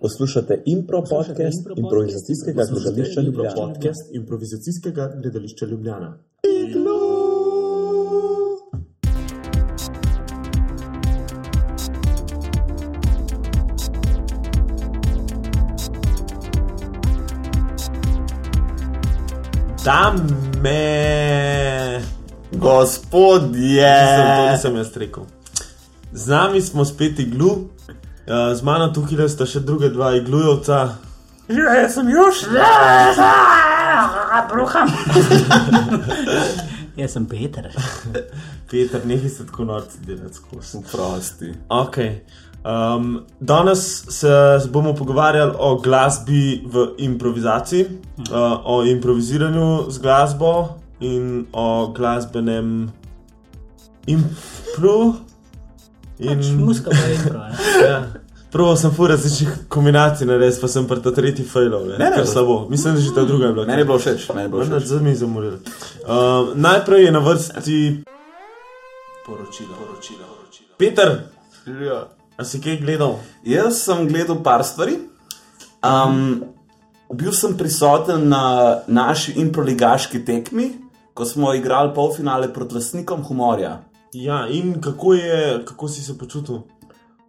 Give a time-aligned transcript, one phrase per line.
[0.00, 3.54] Poslušate impro podcast improvizacijskega gledališča Ljubljana.
[3.54, 6.18] Podcast improvizacijskega gledališča Ljubljana.
[19.84, 20.80] Dame,
[22.52, 23.94] Gospodje!
[24.16, 25.22] to nisem jaz rekel.
[26.12, 27.50] Z nami smo spet iglu,
[28.26, 30.80] uh, z mano tukaj sta še druge dva iglujovca.
[31.50, 32.44] Ja, jaz sem juž.
[34.50, 34.88] Bruham.
[36.96, 37.70] Jaz sem Peter.
[38.70, 40.78] Peter, nekaj se tako norci delati skozi.
[40.92, 41.52] Prosti.
[41.68, 42.20] Okay.
[42.64, 50.68] Um, danes se bomo pogovarjali o glasbi v improvizaciji, uh, o improviziranju z glasbo
[51.00, 52.92] in o glasbenem
[56.22, 56.36] impru.
[56.36, 57.38] Pač muska pa je impro.
[57.38, 57.54] ne.
[57.86, 57.98] Ja.
[58.50, 62.16] Prvo sem fur različnih kombinacij naredil, pa sem pri ta tretji failov, ne, Ne, ne,
[62.16, 62.66] kar slabo.
[62.68, 63.66] Mislim, da že ta druga je bila.
[63.66, 64.84] Meni je bilo všeč, meni je bilo všeč.
[64.84, 65.52] za mi zamoril.
[66.02, 67.78] Um, najprej je na vrsti
[69.26, 69.74] poročilo.
[69.76, 70.68] poročilo, poročilo.
[70.76, 71.08] Peter,
[71.80, 72.08] Ja.
[72.36, 73.18] a si kaj gledal?
[73.44, 74.98] Jaz sem gledal par stvari.
[75.80, 76.42] Um,
[77.08, 78.42] bil sem prisoten na
[78.86, 80.72] naši improligaški tekmi,
[81.14, 83.78] ko smo igrali polfinale proti lastnikom humorja.
[84.12, 86.58] Ja, in kako, je, kako si se počutil?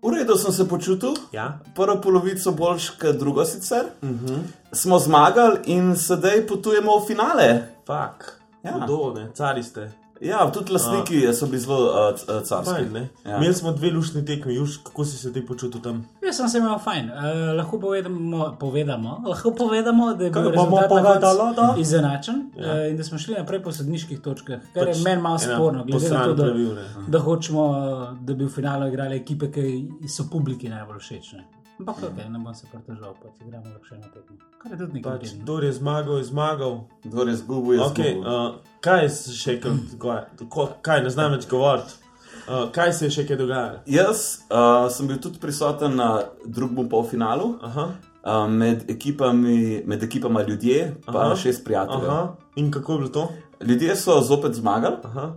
[0.02, 1.60] V redu sem se počutil, Ja.
[1.76, 3.86] prvo polovico boljš kot drugo sicer.
[4.02, 4.40] Uh -huh.
[4.72, 7.68] Smo zmagali in sedaj potujemo v finale.
[7.88, 8.72] Fak, Ja.
[8.74, 9.92] hudo, ne, cari ste.
[10.22, 12.74] Ja, tudi lastniki so bili zelo uh, uh, carski.
[12.74, 13.10] Fajn, ne.
[13.26, 13.38] Ja.
[13.38, 16.04] Imeli smo dve lušni tekmi, Juž, kako si se ti počutil tam?
[16.26, 17.10] Jaz sem se imel fajn.
[17.10, 22.68] Uh, lahko povedamo, povedamo, lahko povedamo, da je bil rezultat izenačen Ja.
[22.68, 22.74] ja.
[22.74, 25.56] uh, in da smo šli naprej po sodniških točkah, kar Pač je meni malo ena
[25.56, 26.76] sporno, glede na to, da, pravil,
[27.08, 31.34] da hočemo, uh, da bi v finalu igrali ekipe, ki so publiki najbolj všeč.
[31.34, 31.61] Ne?
[31.82, 34.36] Ampak okay, ne bom se pritoževal, pač igramo lahko še eno tekmo.
[34.58, 35.12] Kar je tudi nekaj.
[35.12, 35.44] Pač, vredno.
[35.44, 36.74] kdo je zmagal, je zmagal.
[37.04, 38.30] Kdo je zgubil, je Okay, zgubil.
[38.30, 41.98] uh, kaj se še kaj, ko- kaj ne znam več govoriti?
[42.44, 43.82] Uh, kaj se je še kaj dogajalo?
[43.88, 46.10] Jaz uh, sem bil tudi prisoten na
[46.46, 47.86] drugem polfinalu, Aha,
[48.24, 51.26] uh, med, ekipami, med ekipama ljudje, pa Aha.
[51.28, 51.36] Aha.
[51.38, 52.06] šest prijateljev.
[52.06, 52.20] Aha.
[52.20, 52.54] aha.
[52.56, 53.26] In kako je bilo to?
[53.62, 55.32] Ljudje so zopet zmagali Aha.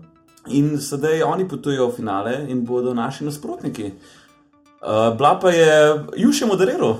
[0.48, 3.86] in sedaj oni potujejo v finale in bodo naši nasprotniki.
[3.86, 4.20] Uh,
[5.18, 5.68] Bla pa je
[6.16, 6.96] Juše moderiral.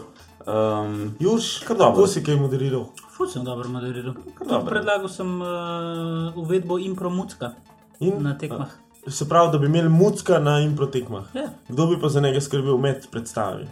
[0.47, 1.93] Um, Juž, Kar dobro.
[1.95, 2.85] kako si kaj moderiral?
[3.17, 4.15] Ful sem dobro moderiral.
[4.49, 4.67] dobro.
[4.71, 7.53] Predlagal sem uh, uvedbo impromucka
[8.01, 8.23] In?
[8.23, 8.69] na tekmah.
[9.09, 11.25] Se pravi, da bi imeli mucka na impro tekmah.
[11.35, 11.49] Ja.
[11.69, 13.65] Kdo bi pa za njega skrbel med predstavami?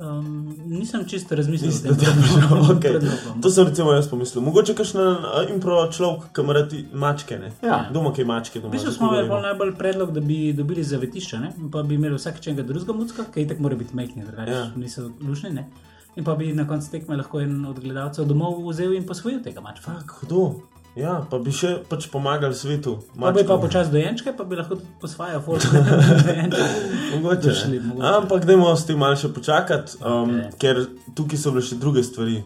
[0.00, 0.26] Um,
[0.66, 1.96] nisem čisto razmislil o Niste tem.
[2.40, 2.80] dobro, okay.
[2.80, 3.40] predlogom.
[3.42, 4.42] To sem recimo jaz pomislil.
[4.42, 5.16] Mogoče kakšen uh,
[5.50, 7.38] impro človek, ki ima radi mačke.
[7.38, 7.50] Ne?
[7.62, 7.82] Ja.
[7.92, 8.60] Doma kaj mačke.
[8.60, 11.52] Doma, V bistvu že smo tako imeli najbolj predlog, da bi dobili zavetišče, ne?
[11.58, 14.64] In pa bi imeli vsak čega drugega mucka, ki itak mora biti majhni, drugače Ja.
[14.76, 15.50] niso lušni.
[15.50, 15.68] Ne?
[16.16, 19.60] In pa bi na koncu tekme lahko en od gledalcev domov vzel in posvojil tega
[19.60, 19.92] mačka.
[19.92, 20.62] Fak, hudo.
[20.98, 22.96] Ja, pa bi še pač pomagali svetu.
[23.14, 25.62] Pa bi pa počasi dojenčke, pa bi lahko posvajal folk.
[27.14, 27.80] Mogoče, ne.
[27.80, 28.06] mogoče.
[28.16, 30.56] Ampak dajmo s tem malo še počakati, um, Okej.
[30.58, 30.82] ker
[31.14, 32.42] tukaj so bile še druge stvari.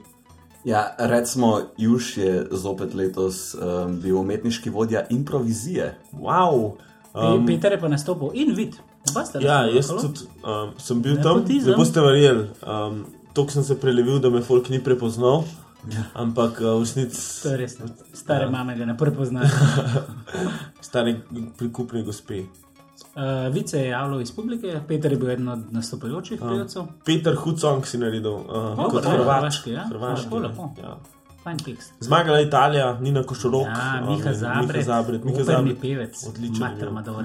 [0.64, 5.94] ja, recimo, Juž je zopet letos um, bil umetniški vodja improvizije.
[6.12, 6.76] Wow.
[7.14, 8.76] Um, Peter je pa nastopil in vid.
[9.10, 11.72] Oba sta Ja, jaz tudi um, sem bil tam, Nepotizem.
[11.72, 12.48] ne boste verjeli.
[12.62, 15.42] Um, Tok sem se prelevil, da me folk ni prepoznal.
[15.90, 16.02] Ja.
[16.14, 17.78] Ampak uh, v resnici To je res.
[17.78, 17.86] ne.
[18.12, 19.48] Stare mame ga ne prepoznajo.
[20.80, 21.20] stari
[21.58, 22.44] prikupni gospe.
[23.14, 26.86] Uh, Vid se je javljal iz publike, Peter je bil eden od nastopajočih pevcev.
[27.04, 29.84] Peter Hudsong si naredil uh, O, kot hrvaški, ja?
[29.88, 30.70] Hrvaški, Lepo, lepo.
[30.82, 30.96] Ja.
[32.00, 35.80] Zmagala je Italija, Nina Košorok, Ja, um, Miha Zabret, Miha Zabret, Miha Zabret.
[35.80, 36.66] pevec, Odličen.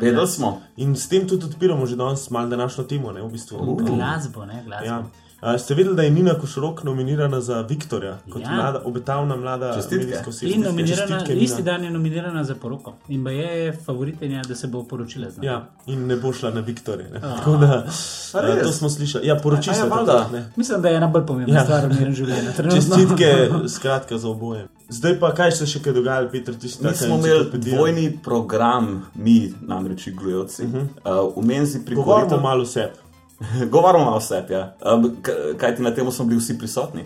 [0.02, 0.62] Vedeli smo.
[0.78, 3.58] In s tem tudi odpiramo že danes malo današnjo temo, ne v bistvu.
[3.58, 4.86] Um, Glasbo, ne glasbo.
[4.86, 5.03] Ja.
[5.42, 8.52] A, ste vedeli, da je Nina Košorok nominirana za Viktorja kot Ja.
[8.52, 10.44] mlada, obetavna mlada medijska osebnost?
[10.44, 12.94] In nominirana, Čestitke, isti dan je nominirana za poroko.
[13.08, 15.48] In pa je favoritinja, da se bo poročila z nami.
[15.48, 17.10] Ja, in ne bo šla na Viktorje.
[17.10, 17.20] ne.
[17.22, 17.86] Tako da,
[18.34, 19.28] a, to smo slišali.
[19.28, 20.52] Ja, poroči ja, se takrat, ne.
[20.56, 21.60] Mislim, da je ena bolj pomembna Ja.
[21.60, 21.66] ja.
[21.66, 22.52] stvar v njenem življenju.
[22.58, 22.81] trenutno.
[22.81, 24.68] Čestitke, skratka, za oboje.
[24.90, 28.19] Zdaj pa, kaj se še kaj dogaja, Peter, ti si Mi taka smo imeli dvojni
[28.24, 30.63] program, mi namreč iglujevci.
[30.63, 31.28] Uh -huh.
[31.28, 32.44] uh, v menzi pri Govorimo Koritu.
[32.44, 32.90] malo vse.
[33.74, 34.75] Govorimo malo vse, ja.
[34.94, 37.06] um, k- kajti na tem smo bili vsi prisotni.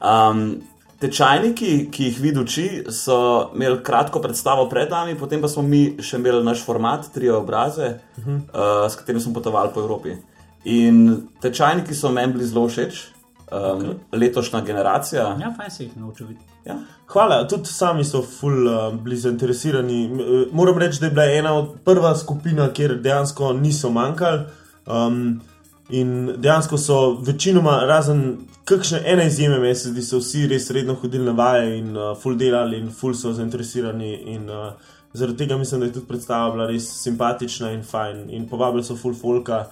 [0.00, 0.62] Um,
[1.00, 3.16] tečajniki, ki jih vidi oči, so
[3.54, 7.98] imeli kratko predstavo pred nami, potem pa smo mi še imeli naš format, tri obraze,
[8.18, 8.36] uh -huh.
[8.36, 10.16] uh, s katerim smo potovali po Evropi.
[10.64, 13.04] In tečajniki so meni bili zelo všeč,
[13.52, 13.94] um, okay.
[14.12, 15.36] letošnja generacija.
[15.40, 16.46] Ja, fajn se jih naučil videti.
[16.64, 16.76] Ja.
[17.06, 20.04] Hvala, tudi sami so ful uh, bili zainteresirani.
[20.04, 24.40] Eh, Moram reči, da je bila ena od prva skupina, kjer dejansko niso manjkali.
[24.86, 25.40] Um,
[25.88, 30.94] In dejansko so večinoma, razen kakšne ene izjeme, meni se zdi, so vsi res redno
[30.94, 34.14] hodili na vaje in uh, full delali in full so zainteresirani.
[34.34, 34.72] In, uh,
[35.12, 38.24] zaradi tega mislim, da je tudi predstava bila res simpatična in fajn.
[38.30, 39.66] In povabili so full folka.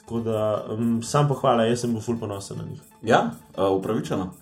[0.00, 2.80] Tako da um, sam pohvala, jaz sem bil full ponosen na njih.
[3.02, 4.32] Ja, uh, upravičeno.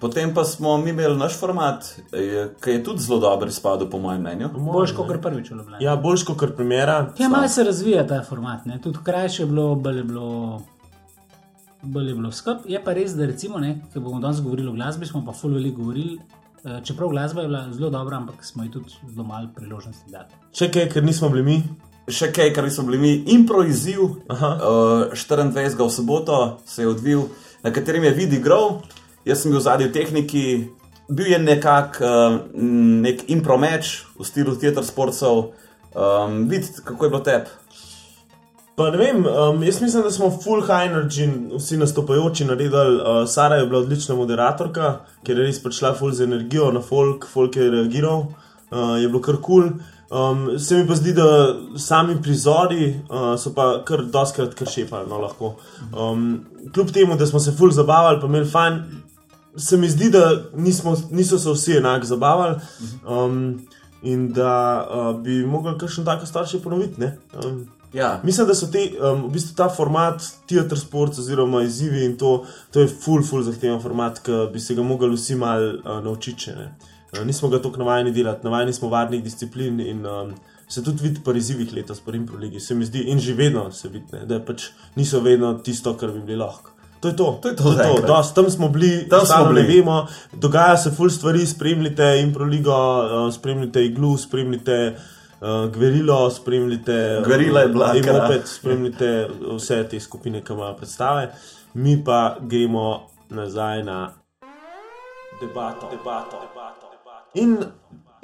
[0.00, 3.98] Potem pa smo mi imeli naš format, eh, ki je tudi zelo dober izpadel, po
[3.98, 4.48] mojem mnenju.
[4.54, 5.84] Boljš kot prvič v Ljubljani.
[5.84, 7.12] Ja, boljš kot primera.
[7.18, 8.80] Ja, malo se razvija ta format, ne?
[8.82, 10.62] tudi krajše je bilo, bolj je bilo,
[11.82, 12.56] bolj je bilo skrb.
[12.66, 15.50] Je pa res, da recimo, ne, ker bomo danes govorili o glasbi, smo pa ful
[15.50, 16.18] veliko govorili.
[16.64, 20.30] eh, Čeprav glasba je bila zelo dobra, ampak smo ji tudi zelo malo priložnosti dali.
[20.52, 21.62] Še kaj, ker nismo bili mi.
[22.08, 24.48] Še kaj, kar smo bili mi, improviziv, Aha.
[24.56, 25.76] uh, 24.
[25.76, 27.26] v soboto se je odvil,
[27.62, 28.80] na katerem je vidi grov,
[29.28, 30.44] jaz sem bil zadnji v tehniki,
[31.08, 32.40] bil je nekak uh,
[33.04, 35.52] nek impromeč v stilu teater sportov.
[35.94, 37.54] Um, Vidite, kako je bilo tebi.
[38.78, 41.26] Pa ne vem, um, jaz mislim, da smo full high energy,
[41.56, 43.00] vsi nastopajoči naredili.
[43.00, 44.92] Uh, Sara je bila odlična moderatorka,
[45.26, 48.28] ker je res prišla full z energijo na folk, folk je reagiral,
[48.70, 49.70] uh, je bilo kar kul.
[49.70, 49.96] Cool.
[50.10, 51.24] Um, se mi pa zdi, da
[51.76, 55.56] sami prizori uh, so pa kar doskrat kar šepali, no lahko.
[55.92, 58.78] Um, kljub temu, da smo se full zabavali, pa imeli fajn,
[59.58, 62.60] se mi zdi, da nismo, niso se vsi enako zabavali.
[63.08, 63.66] Um,
[64.02, 67.00] In da uh, bi mogli kakšen tako stvar še ponoviti.
[67.00, 67.16] ne.
[67.44, 72.04] Um, Ja, Mislim, da so te, um, v bistvu ta format, teater sport, oziroma izzivi
[72.04, 75.64] in to, to je full, full zahteven format, ki bi se ga mogli vsi mal
[75.78, 76.52] uh, naučiti.
[76.52, 80.34] Uh, nismo ga tako navajeni delati, navajeni smo varnih disciplin in um,
[80.68, 83.88] se tudi vidi po izzivih letos, po Rimproligi, se mi zdi, in že vedno se
[83.88, 86.76] vidi, ne, da pač niso vedno tisto, kar bi bili lahko.
[87.00, 88.06] To je to, To je to to, je to.
[88.06, 89.62] Dost, tam smo bili, Tam smo bili.
[89.64, 92.74] vemo, dogaja se full stvari, spremljite Improligo,
[93.24, 94.96] uh, spremljite Iglu, spremljite
[95.40, 101.32] uh, Gverilo, spremljite Gverila je bila, kar- Imopet, spremljite vse te skupine, ki imajo predstave,
[101.74, 104.12] mi pa gremo nazaj na
[105.40, 105.88] debato.
[105.90, 107.30] debato, debato, debato.
[107.34, 107.58] In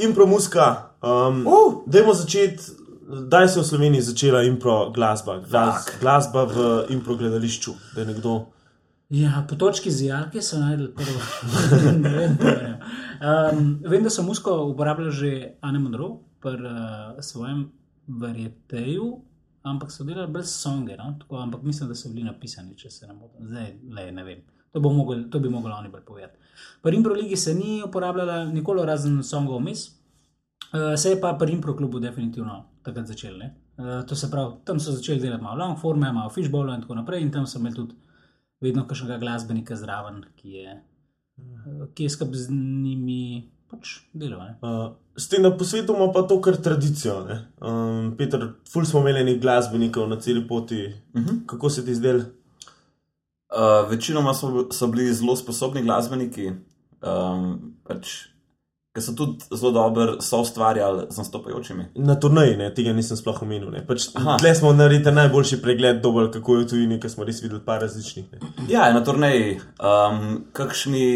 [0.01, 1.83] impromuska, um, uh.
[1.87, 2.63] dajmo začeti.
[3.07, 6.55] Kdaj se je v Sloveniji začela impro glasba, Glas, glasba v
[6.89, 8.47] impro gledališču, da je nekdo.
[9.15, 11.21] Ja, po točki zijalke so najdel prvo.
[12.05, 12.81] ne vem, verjamem.
[13.23, 15.31] um, vem, da so musko uporabljali že
[15.61, 17.69] Anne Monroe pri uh, svojem
[18.07, 19.07] verjeteju,
[19.63, 21.13] ampak so delali brez songe, no?
[21.21, 23.47] Tako, ampak mislim, da so bili napisani, če se ne motim.
[23.47, 24.41] Zdaj, le, ne vem.
[24.73, 26.41] To, mogel, to bi mogli oni bolj povedati.
[26.83, 29.85] Pri Impro ligi se ni uporabljala nikoli razen songov vmes,
[30.73, 33.39] uh, se je pa pri Impro klubu definitivno takrat začel.
[33.39, 33.55] ne.
[33.77, 36.99] Uh, to se pravi, tam so začeli delati malo long forme, malo fishbowl in tako
[36.99, 37.95] naprej, in tam so imeli tudi
[38.65, 40.77] vedno kakšnega glasbenika zraven, ki je,
[41.39, 43.21] eh, ki je skrb z njimi
[43.67, 44.41] pač delal.
[44.41, 44.55] ne.
[44.61, 47.25] Uh, s tem, da po svetu imamo pa to kar tradicijo.
[47.25, 47.37] ne.
[47.61, 50.81] Um, Peter, ful smo imeli nekaj glasbenikov na celi poti.
[50.87, 51.29] Uh Mhm.
[51.29, 51.47] -huh.
[51.47, 52.23] Kako se ti zdel?
[53.51, 56.51] uh, večinoma so, so bili zelo sposobni glasbeniki,
[57.03, 57.45] um,
[57.85, 58.09] pač,
[58.95, 61.85] ki so tudi zelo dobro soustvarjali z nastopajočimi.
[61.95, 63.71] Na turnaji, ne, tega nisem sploh omenil.
[63.71, 63.81] ne.
[63.87, 64.05] Pač,
[64.39, 67.81] tle smo naredili najboljši pregled, dober, kako je v tujini, ker smo res videli par
[67.83, 68.29] različnih.
[68.33, 68.53] Ne.
[68.71, 71.09] Ja, na turneji, um, kakšni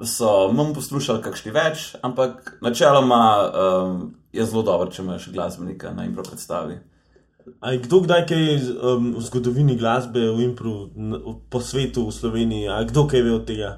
[0.00, 4.00] so manj poslušali, kakšni več, ampak načeloma um,
[4.32, 6.78] je zelo dobro, če imaš glasbenika na impro predstavi.
[7.60, 8.42] A je kdo kdaj kaj
[8.76, 13.32] um, v zgodovini glasbe, v impru, n- po svetu, v Sloveniji, a kdo kaj ve
[13.34, 13.74] od tega?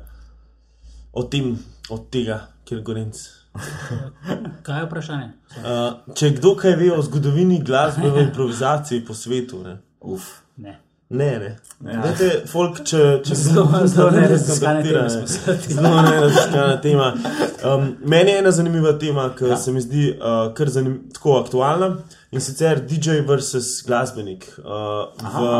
[1.13, 1.57] O tem,
[1.91, 3.21] od tega, kjer gorenc.
[4.67, 5.31] Kaj je vprašanje?
[5.59, 9.81] Uh, če kdo kaj ve o zgodovini glasbe v improvizaciji po svetu, ne.
[10.01, 10.29] Uf.
[10.57, 10.79] Ne.
[11.11, 11.49] Ne, ne.
[11.93, 12.03] Ja.
[12.05, 14.39] Dajte, folk, če, če se Zelo- zelo teme ne.
[14.39, 15.75] se lotili.
[15.75, 17.09] Zelo neraziskana tema.
[17.67, 19.57] Um, meni je ena zanimiva tema, ki ja.
[19.59, 21.89] se mi zdi uh, kar zanim, tako aktualna
[22.31, 24.47] in sicer DJ versus glasbenik.
[24.63, 25.51] Uh, v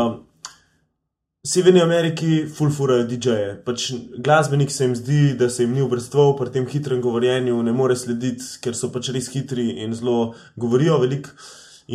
[1.47, 3.53] Severni Ameriki fulfurajo DJ-je.
[3.65, 3.87] Pač
[4.21, 7.95] glasbenik se jim zdi, da se jim ni obrestval pri tem hitrem govorjenju, ne more
[7.97, 11.33] slediti, ker so pač res hitri in zelo govorijo veliko.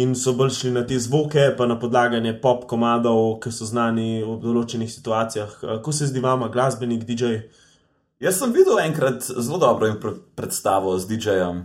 [0.02, 4.24] In so bolj šli na te zvoke, pa na podlaganje pop komadov, ki so znani
[4.24, 5.54] v določenih situacijah.
[5.62, 7.38] Kako se zdi vama, glasbenik, DJ?
[8.26, 11.62] Jaz sem videl enkrat zelo dobro impro predstavo z DJ-jem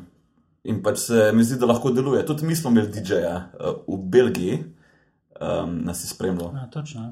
[0.69, 2.21] in pač se mi zdi, da lahko deluje.
[2.29, 3.35] Tudi mi smo imeli DJ-ja
[3.89, 4.61] v Belgiji,
[5.41, 6.53] um, nas je spremljal.
[6.61, 7.09] Ja, točno.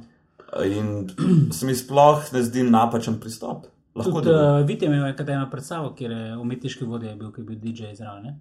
[0.65, 1.09] In
[1.55, 3.67] se mi sploh ne zdi napačen pristop.
[3.95, 7.41] Lahko Tudi uh, vidite, imel je kaj eno predstavo, kjer je umetniški vodja bil, ki
[7.41, 8.23] je bil DJ zraven.
[8.23, 8.37] ne?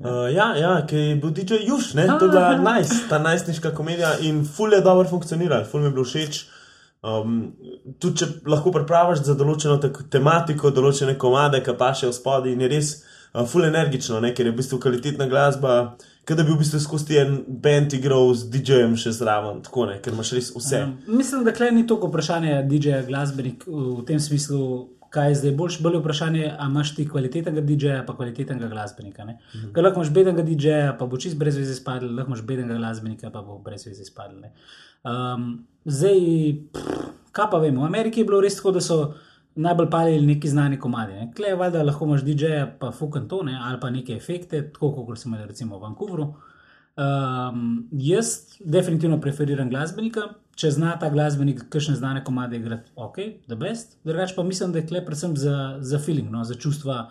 [0.00, 2.06] Uh, ja, ja ki je bil DJ Juž, ne?
[2.06, 6.04] je bila nice, ta najstniška komedija in ful je dobro funkcionirala, ful mi je bilo
[6.04, 6.40] všeč.
[7.00, 7.52] Um,
[7.98, 9.78] tudi če lahko pripraviš za določeno
[10.12, 14.32] tematiko, določene komade, ki pa še v spodaj in je res uh, ful energično, ne?
[14.36, 15.76] ker je v bistvu kvalitetna glasba,
[16.28, 19.98] kot da bi v bistvu skozi en band igral z DJ-jem še zraven, tako ne,
[20.04, 20.84] ker imaš res vse.
[20.86, 24.88] Um, mislim, da klej ni toliko vprašanje DJ-ja, glasbenik v tem smislu.
[25.10, 29.24] Kaj je zdaj boljš, bolj je vprašanje, ali imaš ti kvalitetnega DJ-ja, pa kvalitetnega glasbenika.
[29.24, 29.72] Mm -hmm.
[29.74, 33.30] Ker lahko imaš bedenega DJ-ja, pa bo čist brez veze spadal, lahko imaš bedenega glasbenika,
[33.30, 34.52] pa bo brez veze spadal.
[35.02, 36.20] Um, zdaj,
[36.72, 39.14] pff, kaj pa vemo, v Ameriki je bilo res tako, da so
[39.54, 41.12] najbolj palili neki znani komadi.
[41.12, 41.32] Ne?
[41.36, 45.34] Klej, valjda lahko imaš DJ-ja, pa fucking tone ali pa neke efekte, tako kot smo
[45.34, 46.34] imeli recimo v Vancouvru.
[47.00, 50.26] Um, jaz definitivno preferiram glasbenika,
[50.58, 53.16] če zna ta glasbenik, kakšne znane komade igrati, ok,
[53.48, 53.96] the best.
[54.04, 57.06] Drugač pa mislim, da je klep predvsem za, za feeling, no, za čustva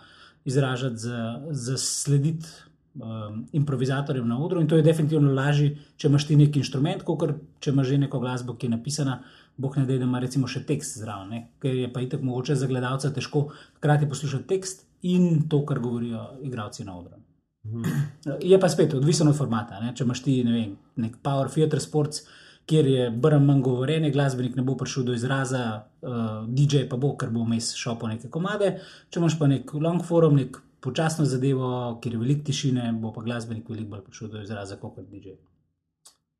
[0.45, 2.47] izražati, za, za slediti
[2.95, 4.61] um, improvizatorjem na odru.
[4.61, 7.25] In to je definitivno lažje, če imaš ti neki inštrument, kot
[7.59, 9.19] če imaš že neko glasbo, ki je napisana.
[9.59, 11.39] Bog ne da, ima recimo še tekst zraven, ne?
[11.59, 16.23] ker je pa itek mogoče za gledalca težko hkrati poslušati tekst in to, kar govorijo
[16.47, 17.19] igravci na odru.
[18.51, 19.81] Je pa spet odvisno od formata.
[19.83, 19.91] Ne?
[19.95, 22.23] Če imaš ti ne vem, nek Power Theatre Sports,
[22.69, 25.63] kjer je brm manj govorjenje, glasbenik ne bo prišel do izraza,
[26.01, 28.75] uh, DJ pa bo, ker bo vmes šel po neke komade.
[29.09, 33.25] Če imaš pa nek long forum, nek počasno zadevo, kjer je veliko tišine, bo pa
[33.25, 35.35] glasbenik veliko bolj prišel do izraza kot DJ.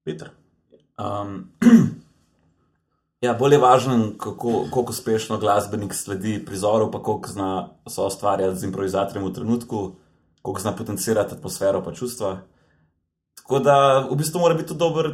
[0.08, 0.32] Peter.
[1.00, 1.50] Um,
[3.22, 8.58] ja, bolj je važno, kako, kako uspešno glasbenik sledi prizoru, pa koliko zna so ustvarjati
[8.58, 9.84] z improvizatorjem v trenutku,
[10.42, 12.38] koliko zna potencirati atmosfero pa čustva.
[13.42, 13.78] Tako da
[14.12, 15.12] v bistvu mora biti tudi dober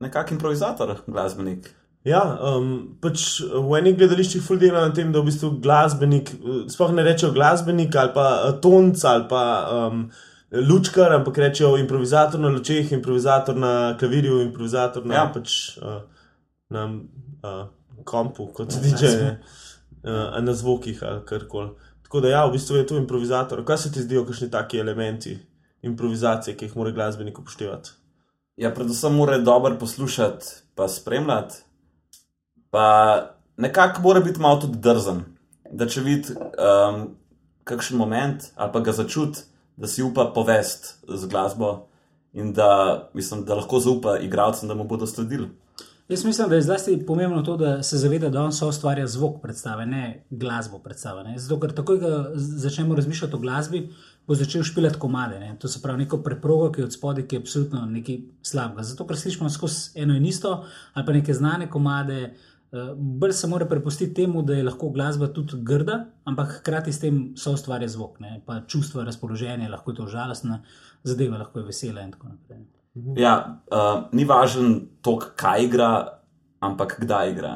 [0.00, 1.70] nekak improvizator, glasbenik.
[2.04, 6.58] Ja, um, pač v enih gledališčih ful dela na tem, da v bistvu glasbenik, eh,
[6.68, 10.02] sploh ne rečejo glasbenik ali pa eh, tonc ali pa um,
[10.68, 15.24] lučkar, ampak rečejo improvizator na lučeh, improvizator na klavirju, improvizator na, ja.
[15.32, 16.02] pač, uh,
[16.76, 16.84] na
[17.44, 19.10] uh, kompu, kot se tiče,
[20.02, 21.70] uh, na zvokih ali karkoli.
[22.02, 23.64] Tako da ja, v bistvu je to improvizator.
[23.64, 25.38] Kaj se ti zdijo kakšni taki elementi
[25.82, 27.90] improvizacije, ki jih mora glasbenik upoštevati?
[28.56, 31.54] Ja, predvsem mora dobro poslušati, pa spremljati,
[32.70, 32.86] pa
[33.56, 35.24] nekako mora biti malo tudi drzen.
[35.70, 37.08] Da če vidi um,
[37.64, 39.42] kakšen moment ali pa ga začuti,
[39.76, 41.88] da si upa povest z glasbo
[42.32, 45.48] in da, mislim, da lahko zaupa igralcem, da mu bodo sledili.
[46.08, 49.40] Jaz mislim, da je zlasti pomembno to, da se zaveda, da on so ustvarja zvok
[49.42, 51.22] predstave, ne glasbo predstave.
[51.24, 51.38] Ne?
[51.38, 53.80] Zato, ker takoj, ko začnemo razmišljati o glasbi,
[54.26, 55.38] bo začel špilati komade.
[55.40, 55.56] Ne?
[55.60, 58.84] To se pravi neko preprogo, ki je od spodaj, ki je absolutno nekaj slabega.
[58.84, 60.52] Zato, ker slišimo skozi eno in isto,
[60.92, 62.34] ali pa neke znane komade.
[62.74, 67.00] Uh, bolj se mora prepustiti temu, da je lahko glasba tudi grda, ampak hkrati s
[67.00, 68.40] tem so ustvarja zvok, ne?
[68.46, 70.64] pa čustva, razpoloženje, lahko je to žalostna
[71.02, 72.66] zadeva, lahko je vesela in tako naprej.
[72.94, 75.88] Ja, uh, ni važen to, kaj igra,
[76.62, 77.54] ampak kdaj igra.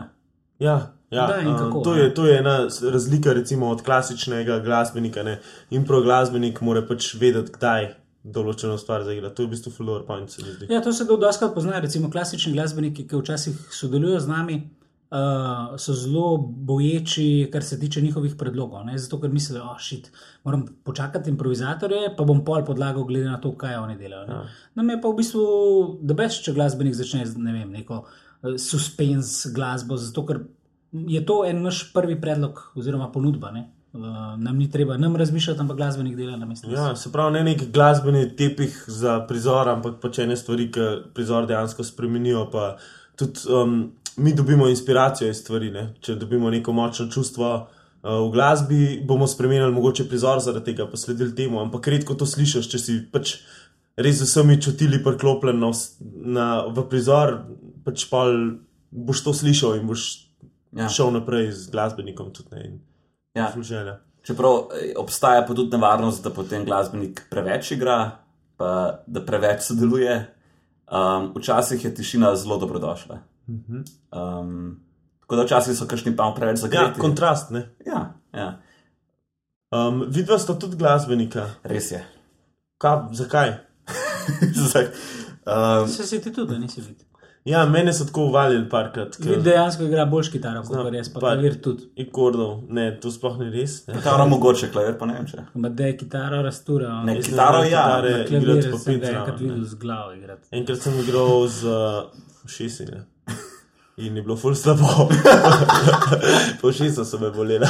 [0.58, 0.78] Ja,
[1.10, 2.00] ja Da, in um, kako, to, ne?
[2.00, 2.56] je, to je ena
[2.92, 5.22] razlika recimo, od klasičnega glasbenika.
[5.22, 5.38] Ne?
[5.70, 7.92] Impro glasbenik mora pač vedeti, kdaj
[8.24, 9.30] določeno stvar zaigra.
[9.30, 10.34] To je v bistvu floor point.
[10.68, 11.78] Ja, to se dosti pozna.
[11.80, 14.58] Recimo klasični glasbeniki, ki včasih sodelujo z nami,
[15.10, 18.84] uh, so zelo boječi, kar se tiče njihovih predlogov.
[18.84, 18.98] Ne?
[18.98, 20.10] Zato, ker mislijo, da oh,
[20.44, 24.26] moram počakati improvizatorje, pa bom pol podlagal, glede na to, kaj oni delajo.
[24.28, 24.44] Ja.
[24.74, 25.42] Nam je pa v bistvu,
[26.02, 30.44] da veš, če glasbenik začne ne vem, neko uh, suspense glasbo, zato ker
[30.92, 33.50] je to en naš prvi predlog oziroma ponudba.
[33.52, 33.68] Ne?
[33.92, 34.04] Uh,
[34.36, 36.70] nam ni treba nam razmišljati, ampak glasbenik dela na mestu.
[36.70, 41.48] Ja, se pravi, ne nek glasbeni tepih za prizor, ampak pač ene stvari, ki prizor
[41.48, 42.44] dejansko spremenijo.
[42.52, 42.74] Pa
[43.16, 43.78] tudi um,
[44.18, 45.70] mi dobimo inspiracijo iz stvari.
[45.70, 45.94] Ne?
[46.00, 50.96] Če dobimo neko močno čustvo uh, v glasbi, bomo spremenili mogoče prizor zaradi tega, pa
[50.96, 51.60] sledili temu.
[51.60, 53.38] Ampak redko to slišiš, če si pač
[53.98, 55.72] res z vsemi čutili priklopljen na,
[56.38, 57.38] na, v prizor,
[57.86, 58.26] pač pa
[58.90, 60.08] boš to slišal in boš
[60.72, 60.88] Ja.
[60.88, 62.32] šel naprej z glasbenikom.
[62.32, 62.78] Tudi, ne,
[63.34, 63.52] Ja.
[63.62, 64.00] želja.
[64.22, 68.18] Čeprav eh, obstaja pa tudi nevarnost, da potem glasbenik preveč igra,
[68.56, 70.26] pa da preveč sodeluje.
[70.88, 73.18] Um, včasih je tišina zelo dobrodošla.
[73.48, 74.80] Um,
[75.20, 77.00] tako da včasih so kakšni pa preveč Ja, zagreti.
[77.00, 77.50] kontrast.
[77.50, 77.68] Ne?
[77.86, 78.58] ja, ja,
[79.70, 81.42] Um, Vidva sta tudi glasbenika.
[81.62, 82.04] res je.
[82.78, 83.50] Kaj, zakaj?
[84.62, 84.86] Zdaj,
[85.82, 87.04] um, Se si ti tudi, da nisi videl.
[87.44, 89.16] Ja, mene so tako uvalili parkrat.
[89.18, 91.84] Vid dejansko igra boljš kitaro, kot pa res, pa klavir tudi.
[91.96, 93.86] Ikordov, ne, to sploh ni res.
[93.86, 93.94] Ne.
[93.94, 95.44] kitaro mogoče, klavir pa ne vem če.
[95.54, 96.88] Ma da je kitaro rastura.
[96.90, 99.36] on Ne, je kitaro ja, kitare igrati pa pet enkrat ne.
[99.42, 100.48] videl z glavo igrati.
[100.52, 103.04] Enkrat sem igral z uh, šesi ne.
[103.98, 105.08] In je bilo ful slabo.
[106.60, 107.68] po šesa so me bolela,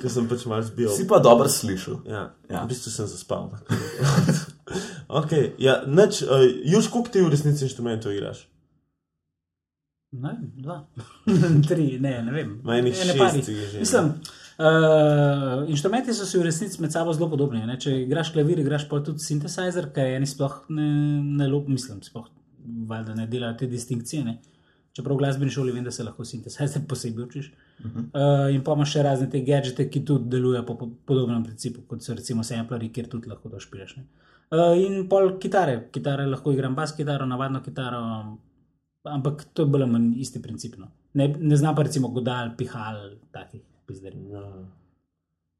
[0.00, 0.90] ker sem pač mal zbil.
[0.96, 2.00] Si pa dobro slišal.
[2.08, 2.64] Ja, Ja.
[2.64, 3.50] v bistvu sem zaspal.
[5.20, 8.46] okay, ja, uh, Juž, koliko ti v resnici inštrumentov igraš?
[10.12, 10.82] Ne, dva,
[11.68, 12.60] tri, ne, ne vem.
[12.64, 13.48] Ma enih Ene šest parih.
[13.48, 13.80] jih je že, ne.
[13.80, 14.10] Mislim,
[14.60, 17.64] uh, inštrumenti so si v resnici med sabo zelo podobni.
[17.66, 17.78] Ne?
[17.80, 20.88] Če igraš klavir, igraš pa tudi sintetizer, ker eni sploh ne,
[21.40, 22.28] ne lob, mislim, sploh
[22.88, 24.24] valjda ne delajo te distinkcije.
[24.24, 24.36] Ne?
[24.92, 27.52] Čeprav v glasbeni šoli vem, da se lahko sintetizer posebej učiš.
[27.84, 28.48] Uh -huh.
[28.48, 31.80] uh, in pa imaš še razne te gadžete, ki tudi delujejo po, po podobnem principu,
[31.88, 33.96] kot so recimo sampleri, kjer tudi lahko to špileš.
[33.96, 34.04] ne.
[34.50, 38.36] Uh, in pol kitare, kitare lahko igram bas kitaro, navadno kitaro,
[39.04, 40.76] ampak to je bolj ali manj isti princip.
[40.76, 40.86] No.
[41.14, 44.28] Ne, ne znam pa recimo godal, pihal, takih pizderij.
[44.30, 44.44] Ja.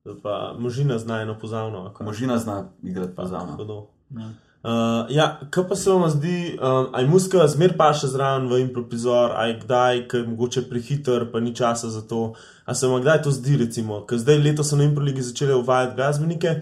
[0.04, 1.94] Zdaj Pa možina zna eno pozavno.
[2.00, 3.86] Možina zna igrati da.
[4.20, 4.30] Ja.
[4.62, 8.60] Uh, ja, kaj pa se vam zdi, um, aj muska zmer pa še zraven v
[8.62, 12.28] improvizor, aj kdaj, ker mogoče prehiter, pa ni časa za to.
[12.62, 15.98] A se vam kdaj to zdi, recimo, ker zdaj letos so na improvigi začeli uvajati
[15.98, 16.54] glasbenike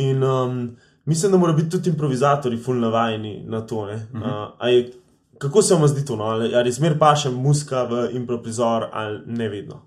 [0.00, 0.56] in um,
[1.04, 3.84] mislim, da morajo biti tudi improvizatori ful navajeni na to.
[3.86, 4.00] ne.
[4.16, 4.86] Uh, aj,
[5.38, 6.24] kako se vam zdi to, no?
[6.24, 9.82] ali, ali zmer pa še muska v improvizor ali ne vedno?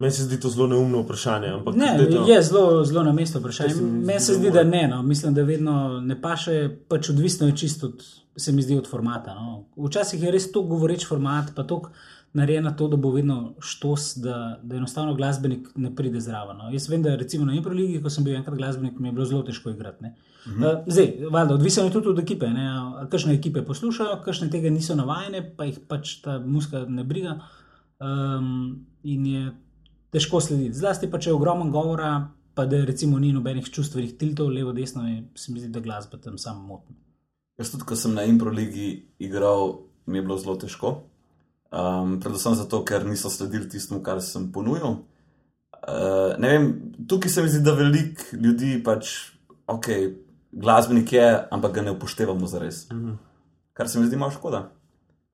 [0.00, 1.48] Meni se zdi to zelo neumno vprašanje.
[1.48, 2.26] Ampak Ne, no.
[2.26, 3.74] je zelo, zelo na mestu vprašanje.
[3.74, 4.88] To Meni se zdi, da ne.
[4.88, 5.02] No.
[5.02, 6.54] Mislim, da vedno ne paše,
[6.88, 8.04] pač odvisno je čisto od,
[8.36, 9.34] se mi zdi od formata.
[9.34, 9.64] No.
[9.78, 11.82] Včasih je res to govoreč format, pa to
[12.32, 16.56] narejen na to, da bo vedno štos, da, da enostavno glasbenik ne pride zraven.
[16.56, 16.70] No.
[16.70, 19.42] Jaz vem, da recimo na Improligi, ko sem bil enkrat glasbenik, mi je bilo zelo
[19.42, 20.02] težko igrati.
[20.04, 20.14] ne.
[20.48, 20.62] Mhm.
[20.64, 22.48] Uh, zdaj, valjda, odvisno je tudi od ekipe.
[22.48, 22.68] ne.
[23.10, 27.40] Kakšne ekipe poslušajo, kakšne tega niso navajene, pa jih pač ta muska ne briga.
[28.00, 29.50] Um, in je
[30.10, 30.78] težko slediti.
[30.78, 35.06] Zlasti pa če je ogromno govora, pa da recimo ni nobenih čustvenih tiltov, levo, desno,
[35.08, 36.96] je, se mi zdi, da glasba tam samo motna.
[37.60, 40.96] Jaz tudi, ko sem na Improligi igral, mi je bilo zelo težko.
[41.70, 45.02] Um, predvsem zato, ker niso sledili tistemu, kar sem ponujal.
[45.80, 46.66] Uh, ne vem,
[47.08, 49.12] tukaj se mi zdi, da veliko ljudi pač,
[49.70, 49.86] ok,
[50.50, 52.88] glasbenik je, ampak ga ne upoštevamo za res.
[52.88, 53.16] -hmm.
[53.72, 54.70] Kar se mi zdi malo škoda.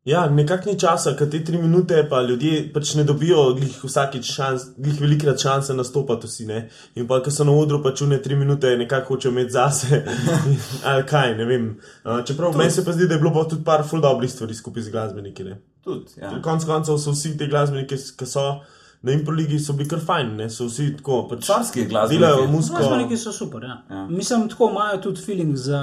[0.07, 4.29] Ja, nekako ni časa, ker te tri minute pa ljudje pač ne dobijo glih vsakič
[4.37, 6.47] šans, glih velikrat šanse nastopati vsi.
[6.47, 6.61] Ne?
[6.95, 10.05] In pa, ker so na odru pač une tri minute nekako hočejo imeti zase.
[10.93, 11.65] Ali kaj, ne vem.
[12.05, 14.55] Uh, čeprav meni se pa zdi, da je bilo pa tudi par ful dobrih stvari
[14.55, 15.45] skupaj z glasbeniki.
[15.45, 15.59] Ne?
[15.83, 16.31] Tudi, ja.
[16.43, 18.45] Konec koncev so vsi ti glasbeniki, ki so
[19.03, 20.47] na improligi, so bili kar fajn, ne?
[20.51, 21.25] so vsi tako.
[21.33, 22.23] Pač, Carski glasbeniki.
[22.23, 22.79] Delajo muziko.
[22.79, 23.67] Glasbeniki so super.
[23.67, 23.81] Ja.
[23.91, 24.05] Ja.
[24.07, 25.83] Mislim, tako imajo tudi feeling za,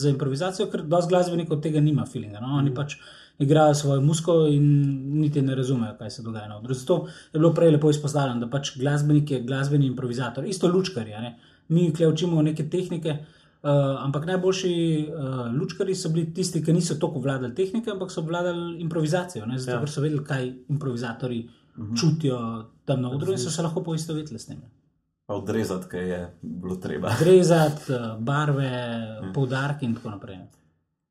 [0.00, 2.40] za improvizacijo, ker dosti glasbenikov tega nima feelinga.
[2.40, 2.56] No?
[2.62, 2.96] Oni pač
[3.38, 4.66] igrajo svojo muziko in
[5.20, 6.74] niti ne razumejo, kaj se dogaja na odru.
[6.74, 11.20] Zato je bilo prej lepo izpostavljeno, da pač glasbenik je glasbeni improvizator, isto lučkar je.
[11.20, 11.38] Ne?
[11.68, 13.16] Mi kle učimo neke tehnike.
[13.64, 13.70] Uh,
[14.04, 14.72] ampak najboljši
[15.08, 19.46] uh, lučkari so bili tisti, ki niso toliko vladali tehnike, ampak so vladali improvizacijo.
[19.46, 19.58] Ne?
[19.58, 19.74] Zato, Ja.
[19.74, 19.80] ja.
[19.80, 22.00] ker so vedeli, kaj improvizatori uh -huh.
[22.00, 24.60] čutijo tam na odru in so se lahko poistovetili s tem.
[25.26, 27.14] Pa odrezati, kaj je bilo treba.
[27.20, 28.70] Rezati, eh, barve,
[29.34, 30.38] poudarke in tako naprej.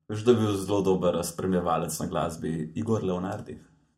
[0.08, 3.56] Veš, da je bil zelo dober spremljevalec na glasbi Igor Leonardi,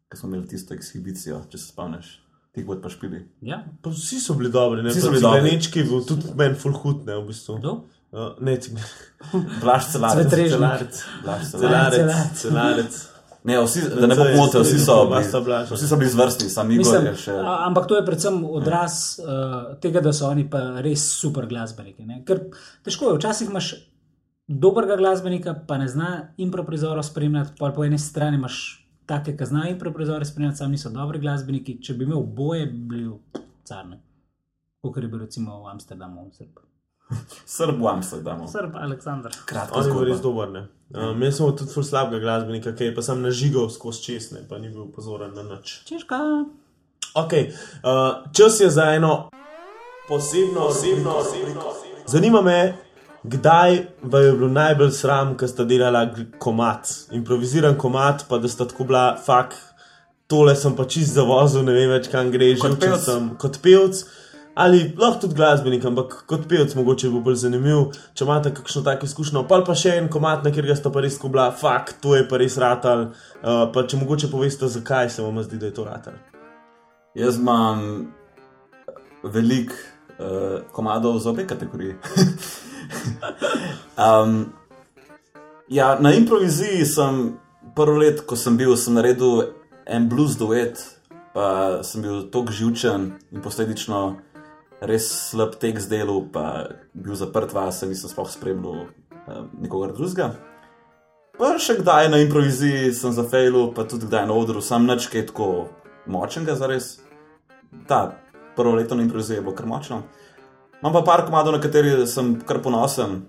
[0.08, 2.12] ki smo imeli tisto ekshibicijo, če se spomniš.
[2.52, 3.18] Ti kot pa špili.
[3.42, 5.58] Ja, Pa vsi so bili dobri, ne Vsi so pa bili dobri.
[5.82, 7.58] Bil tudi meni full hud, ne v bistvu.
[7.58, 7.72] kdo?
[8.12, 8.78] Uh, ne, cig-
[9.62, 10.30] Blaž celarec.
[10.30, 11.02] Celarec.
[11.24, 12.14] Blaž celarec.
[12.34, 13.02] Celarec.
[13.44, 15.22] Ne, vsi, da ne bo motil, vsi so, bili,
[15.70, 17.34] vsi so bili zvrstni, sam Igor Mislim, je še.
[17.36, 19.26] a- ampak to je predvsem odraz uh,
[19.78, 22.02] tega, da so oni pa res super glasbeniki.
[22.02, 22.22] Ne?
[22.24, 22.40] Ker
[22.82, 23.68] težko je, včasih imaš
[24.48, 29.70] dobrega glasbenika, pa ne zna improvizorov spremljati, pa po eni strani imaš take, ki znajo
[29.70, 31.78] improvizore spremljati, sami niso dobri glasbeniki.
[31.82, 33.12] Če bi imel oboje, bi bil
[33.64, 34.00] carne.
[34.82, 36.62] Kot je bil recimo v Amsterdamu, Srb.
[37.58, 38.48] Srb v Amsterdamu.
[38.48, 39.34] Srb Aleksandr.
[39.52, 40.50] Je bil res dober.
[40.50, 40.66] ne.
[40.94, 44.58] Um, jaz sem tudi ful slabega glasbenika, ki je pa sam nažigal skozi česne, pa
[44.62, 45.80] ni bil pozoren na nič.
[45.88, 46.18] Češka.
[47.16, 47.48] Okay,
[47.82, 49.30] uh, čas je za eno
[50.08, 51.62] posebno, posebno, posebno.
[52.06, 52.85] Zanima me,
[53.28, 58.48] kdaj vam je bilo najbolj sram, ko sta delala gl- komat, improviziran komat, pa da
[58.48, 59.54] sta tako bila, fak,
[60.26, 63.00] tole sem pa čist zavozil, ne vem več kam gre, že Kot pevec.
[63.04, 64.04] sem kot pevc.
[64.56, 69.04] Ali lahko tudi glasbenik, ampak kot pevec mogoče bo bolj zanimiv, če imate kakšno tako
[69.04, 69.42] izkušnjo.
[69.48, 72.24] Pa pa še en komat, na katerega sta pa res tako bila, fak, to je
[72.28, 73.10] pa res ratal.
[73.42, 76.16] Uh, pa če mogoče poveste, zakaj se vam zdi, da je to ratal.
[77.14, 78.06] Jaz imam
[79.24, 79.76] veliko
[80.16, 81.98] uh, komadov za obe kategoriji.
[83.96, 84.52] um,
[85.68, 87.36] ja, na improviziji sem
[87.76, 89.52] prvo let, ko sem bil, sem naredil
[89.86, 90.80] en blues duet,
[91.34, 94.02] pa sem bil tako živčen in posledično
[94.80, 100.34] res slab tekst delu, pa bil zaprt vas, nisem sploh spremljal uh, nikogar drugega.
[101.36, 105.28] Pa še kdaj na improviziji sem zafejlil, pa tudi kdaj na odru, sam nič kaj
[105.32, 105.48] tako
[106.08, 106.86] močnega za res.
[107.88, 108.16] Ta
[108.56, 110.02] prvo leto na improviziji je bilo kar močno.
[110.82, 113.22] Imam pa par komadov, na kateri sem kar ponosen.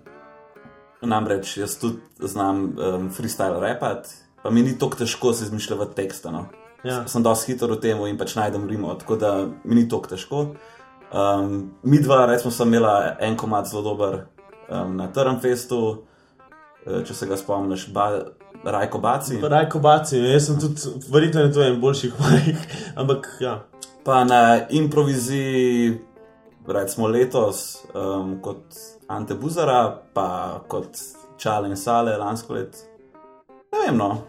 [1.01, 6.31] Namreč jaz tudi znam um, freestyle repati pa mi ni tako težko se izmišljati teksta.
[6.31, 6.45] No.
[6.83, 7.07] Ja.
[7.07, 9.31] Sem dosti hiter v tem in pač najdem Rimo, tako da
[9.63, 10.43] mi ni tako težko.
[11.11, 14.21] Um, mi dva, recimo, sem imela en komat zelo dober
[14.69, 15.81] um, na Trnfestu,
[16.85, 18.07] eh, če se ga spomniš, ba,
[18.63, 19.41] Rajko Baci.
[19.43, 23.57] Rajko Baci, jaz sem tudi, verjetno je to en boljših mojih, ampak ja.
[24.07, 25.97] Pa na improviziji,
[26.67, 28.75] recimo letos, um, kot
[29.07, 30.99] Ante Buzara, pa kot
[31.37, 32.77] Čale in Sale lansko let.
[33.71, 34.23] Ne vem, no.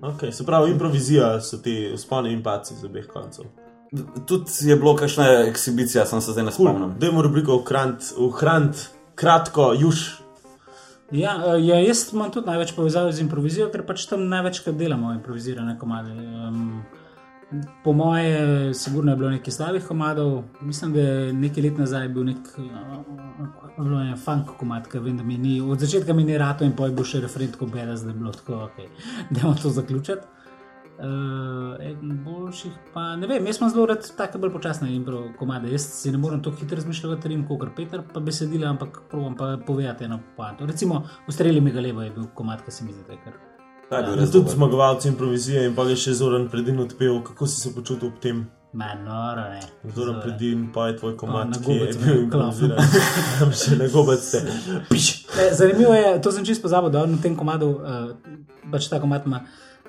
[0.00, 3.44] Okay, se pravi, improvizija so ti sponi in paci z obeh koncev.
[4.26, 6.94] Tudi je bilo kakšna ekshibicija, sem se zdaj ne spomnim.
[6.98, 7.64] Dajmo rubriko
[8.16, 9.96] ohraniti kratko, juž.
[11.10, 15.12] Ja, eh, ja, jaz imam tudi največ povezav z improvizacijo, ker pač tam največkrat delamo
[15.12, 16.14] improvizirane komade.
[16.14, 16.82] Um,
[17.84, 20.42] po moje, sigurno je bilo nekaj slabih komadov.
[20.60, 25.38] Mislim, da je nekaj let nazaj bil nek uh, funk komad, ki vem, da mi
[25.38, 28.18] ni, od začetka mi ni rato in poj bo še referent, ko bere, da je
[28.18, 28.86] bilo tako, okay.
[29.30, 30.36] da je to zaključiti.
[31.00, 34.90] Uh, boljših, pa ne vem, jaz sem zelo rad tako bolj počasne
[35.38, 35.70] komade.
[35.72, 39.56] Jaz si ne morem tako hitro razmišljati, rim, kot Peter, pa besedila, ampak provam pa
[39.66, 40.68] povedati eno poanto.
[40.68, 43.49] Recimo, ustreli mi ga levo je bil komad, ki se mi zdi, da je kar.
[43.90, 47.72] Ja, Ja, tudi zmagovalci improvizije in pa je še zoren predin odpel, kako si se
[47.74, 48.44] počutil ob tem.
[48.72, 49.62] Manoro, ne.
[49.96, 52.78] Zoren predin, pa je tvoj komad, na ki je bil improviziran.
[53.62, 54.44] Še ne gobec te.
[54.92, 55.08] Piš!
[55.34, 58.12] E, Zanimivo je, to sem čisto pozabil, da on v tem komadu, uh,
[58.70, 59.42] pač ta komad ima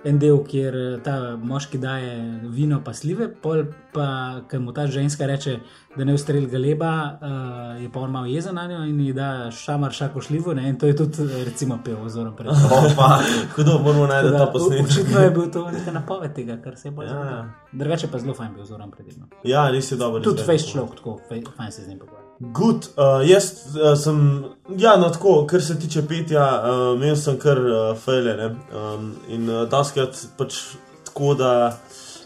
[0.03, 2.15] en del, kjer eh, ta moški daje
[2.49, 4.07] vino, pa slive, pol pa,
[4.49, 5.59] ker mu ta ženska reče,
[5.97, 9.27] da ne ustreli galeba, uh, je pa on malo jezen na njo in ji da
[9.51, 10.69] šamar šako šlivo, ne?
[10.69, 12.47] in to je tudi, eh, recimo, pel ozorno pred.
[12.79, 13.19] Opa,
[13.55, 14.85] hudo, moramo najti ta posnetek.
[14.87, 17.11] Očitno je bil to neka napoved tega, kar se je bolj Ja.
[17.11, 17.45] zgodilo.
[17.73, 19.27] Drugače pa zelo fajn bil ozorno predivno.
[19.43, 20.21] Ja, res je dobro.
[20.21, 22.30] Tudi face človek, tako fej- fajn se z njim pogovarja.
[22.41, 24.43] Good, uh, jaz uh, sem,
[24.81, 28.33] ja, no, tako, kar se tiče petja, uh, imel sem kar uh, fejle.
[28.39, 28.47] ne.
[28.73, 30.57] Um, in uh, daskrat pač
[31.05, 31.51] tako, da,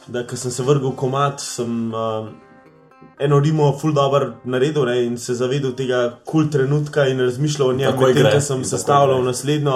[0.07, 2.29] da ko sem se vrgel v komat, sem uh,
[3.19, 7.73] eno rimo full dobro naredil ne, in se zavedel tega kul trenutka in razmišljal o
[7.73, 9.25] njem, medtem ko sem sestavljal gre.
[9.25, 9.75] naslednjo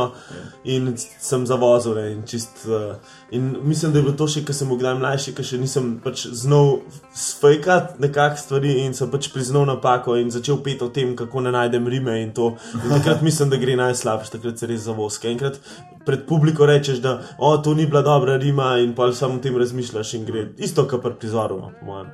[0.63, 1.95] in sem zavozil.
[1.95, 2.95] Ne, in, čist, uh,
[3.31, 5.91] in mislim, da je bilo to še, ker sem bil kdaj mlajši, ker še nisem
[6.03, 6.81] pač znal
[7.15, 11.53] sfejkati nekakšne stvari in sem pač priznal napako in začel peti o tem, kako ne
[11.55, 12.51] najdem rime in to.
[12.83, 15.31] In takrat mislim, da gre najslabše, takrat se res zavoske.
[15.31, 15.61] Enkrat
[16.05, 19.55] pred publiko rečeš, da o, to ni bila dobra rima in pa samo o tem
[19.57, 20.49] razmišljaš in gre.
[20.57, 22.11] Isto, kot pri prizoru, no, po mojem.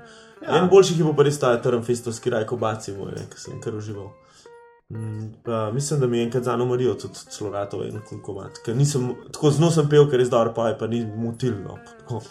[0.47, 0.59] Ja.
[0.61, 3.75] En boljših je bo pa res ta termfestovski rajko baci moj, ne, ki sem kar
[3.75, 4.11] užival.
[4.89, 8.59] Mm, Pa, mislim, da mi je enkrat za Ano Marijo tudi celo ratov en kunkomat.
[8.65, 11.79] Ker nisem, tako zelo sem pel, ker je zdaj pa je pa ni motilno.
[11.99, 12.21] Tako,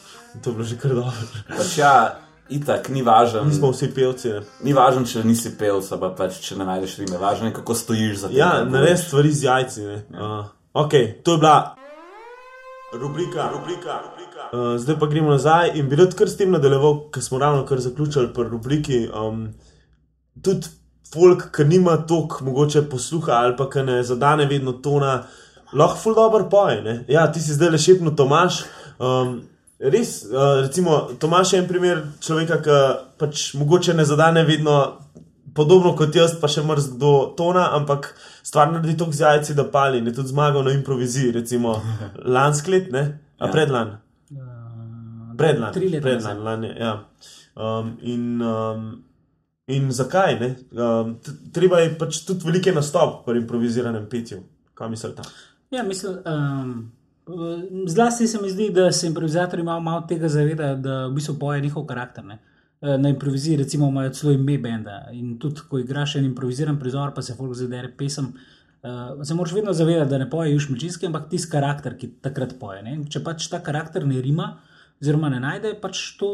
[0.43, 1.27] to je bilo že kar dobro.
[1.49, 3.45] Pač ja, itak, ni važno.
[3.45, 4.29] Mi smo vsi pevci.
[4.29, 4.43] Ne.
[4.63, 7.19] Ni važno, če nisi pevec, pa pač, če ne najdeš rime.
[7.19, 8.39] Važno je, kako stojiš za tem.
[8.39, 9.81] Ja, naredi stvari z jajci.
[9.83, 9.99] Ja.
[10.15, 10.53] Uh,
[10.85, 11.84] ok, to je bila
[13.01, 14.43] rubrika, rubrika, rubrika.
[14.53, 17.67] Uh, zdaj pa gremo nazaj in bi rad kar s tem nadaljeval, ker smo ravno
[17.67, 19.09] kar zaključili pri rubriki.
[19.21, 19.49] Um,
[20.43, 20.69] tudi
[21.15, 25.23] folk, ki nima toliko mogoče posluha ali pa ki ne zadane vedno tona,
[25.73, 26.83] lahko ful dobro poje.
[26.83, 27.05] ne.
[27.09, 28.65] Ja, ti si zdaj le šepno Tomaš.
[28.99, 29.43] Um,
[29.79, 32.81] res, uh, recimo, Tomaš je en primer človeka, ki
[33.19, 34.81] pač mogoče ne zadane vedno
[35.55, 38.11] podobno kot jaz, pa še mrz do tona, ampak
[38.43, 40.01] stvar naredi toliko z jajci, da pali.
[40.01, 41.77] Ne tudi zmagal na improviziji, recimo
[42.37, 43.05] lansko let, ne,
[43.39, 43.53] a Ja.
[43.53, 43.95] predlan.
[45.37, 46.93] Predlan, Tri leta predlan, lani, ja.
[47.57, 48.85] um, in, um,
[49.67, 50.37] in zakaj?
[50.41, 50.51] ne?
[50.73, 51.17] Um,
[51.53, 54.39] treba je pač tudi velike nastop pri improviziranem petju.
[54.75, 55.23] Kaj mislite?
[55.71, 56.93] Ja, mislim, um,
[57.89, 61.61] zlasti se mi zdi, da se improvizatorji malo, malo tega zavedajo, da v bistvu poje
[61.61, 62.25] njihov karakter.
[62.25, 62.39] Ne?
[62.85, 65.09] Eh, Na improviziji, recimo, imajo celo ime benda.
[65.13, 68.27] In tudi, ko igraš en improviziran prizor, pa se folk zadere pesem,
[68.85, 72.83] uh, se moraš vedno zavedati, da ne poje Jušmičinski, ampak tisti karakter, ki takrat poje.
[72.85, 72.99] Ne?
[73.09, 74.51] Če pač ta karakter ne rima,
[75.01, 76.29] oziroma ne najde, je pač to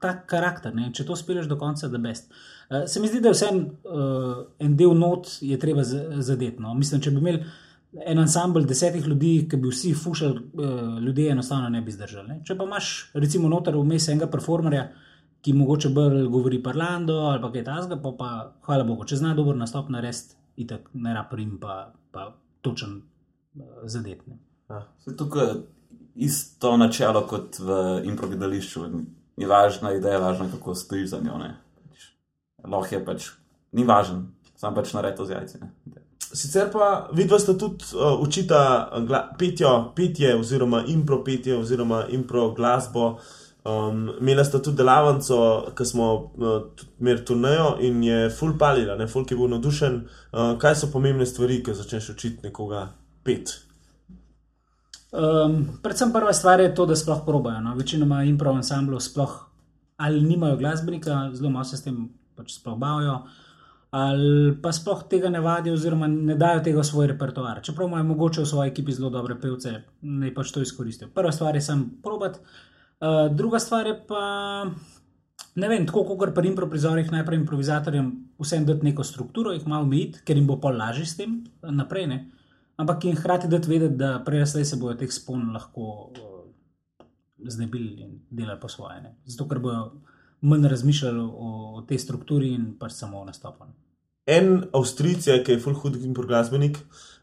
[0.00, 0.72] ta karakter.
[0.74, 0.88] Ne?
[0.96, 2.32] Če to speleš do konca, da best.
[2.70, 6.62] Uh, se mi zdi, da je vsem uh, en del not je treba z- zadeti.
[6.64, 6.72] No?
[6.74, 7.44] Mislim, če bi imeli
[8.06, 12.28] en ansambl desetih ljudi, ki bi vsi fušali, uh, ljudje enostavno ne bi zdržali.
[12.28, 12.40] Ne?
[12.48, 14.88] Če pa imaš, recimo, noter vmes enega performerja,
[15.42, 18.30] ki mogoče bolj govori parlando ali pa kaj tasga, pa, pa
[18.66, 24.38] hvala Bogu, če zna dober nastop narediti, itak ne raprim, pa, pa točen uh, zadetne.
[24.70, 25.54] Saj Tukaj je
[26.14, 28.90] isto načelo kot v improvizacijo.
[29.36, 31.38] Ni važna ideja, važno kako stojiš za njo.
[31.38, 31.56] ne.
[32.64, 33.30] Lahko je pač,
[33.72, 34.26] ni važen,
[34.56, 35.58] sam pač naredi to z jajci.
[35.60, 35.72] ne.
[36.32, 38.60] Sicer pa vidva sta tudi uh, učita
[39.06, 43.18] gla, petjo, petje oziroma impro petje oziroma impro glasbo.
[43.64, 45.38] Um, imela sta tudi delavnico,
[45.76, 49.98] ki smo uh, imeli turnejo in je full palila, ne folk je bil navdušen.
[50.32, 52.86] Uh, kaj so pomembne stvari, ki začneš učiti nekoga
[53.24, 53.52] pet?
[55.12, 57.60] Um, predvsem prva stvar je to, da sploh probajo.
[57.60, 57.74] No.
[57.76, 59.36] Večinoma improv ansamblov sploh
[60.00, 63.18] ali nimajo glasbenika, zelo malo se s tem pač sploh bavijo,
[63.92, 67.60] ali pa sploh tega ne vadijo, oziroma ne dajo tega v svoj repertoar.
[67.62, 71.10] Čeprav imajo mogoče v svoji ekipi zelo dobre pevce, naj pač to izkoristijo.
[71.14, 72.40] Prva stvar je sam probat,
[73.00, 74.24] uh, druga stvar je pa.
[75.58, 80.22] Ne vem, tako kot pri improvizorjih, najprej improvizatorjem vsem dati neko strukturo, jih malo omejiti,
[80.24, 82.06] ker jim bo pa lažje s tem naprej.
[82.06, 82.18] Ne?
[82.78, 86.30] Ampak jim hkrati dati vedeti, da prej ali slej se bodo teh spon lahko uh,
[87.44, 89.00] znebili in delali po svoje.
[89.02, 89.16] Ne?
[89.26, 90.00] Zato, ker bodo
[90.40, 93.66] manj razmišljali o, o tej strukturi in pač samo o nastopu.
[94.30, 96.78] En Avstrijc je, ki je full hud glasbenik,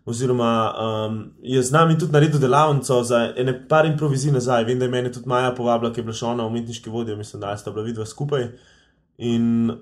[0.07, 4.63] oziroma um, je z nami tudi naredil delavnico za ene par improvizij nazaj.
[4.63, 7.41] Vem, da je meni tudi Maja povabila, ki je bila še ona umetniški vodja, mislim,
[7.43, 8.47] da sta bila vidva skupaj.
[9.17, 9.75] In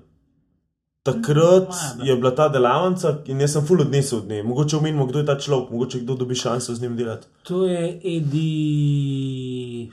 [1.06, 4.42] takrat Maja, je bila ta delavnica in jaz sem full odnesel od nje.
[4.42, 7.30] Mogoče omenimo, kdo je ta človek, mogoče kdo dobi šanso z njim delati.
[7.46, 9.90] To je Edi.